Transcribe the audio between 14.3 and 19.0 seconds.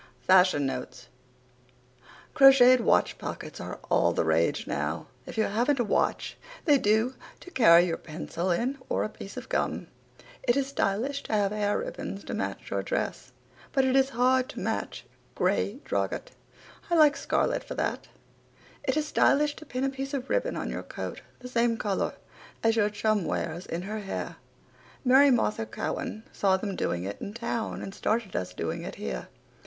to match gray drugget. I like scarlet for that. It